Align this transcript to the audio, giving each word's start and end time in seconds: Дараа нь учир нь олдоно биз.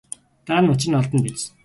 Дараа 0.45 0.63
нь 0.63 0.71
учир 0.73 0.89
нь 0.89 0.97
олдоно 0.99 1.21
биз. 1.25 1.41